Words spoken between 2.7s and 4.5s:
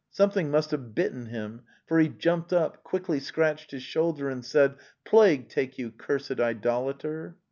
quickly scratched his shoulder and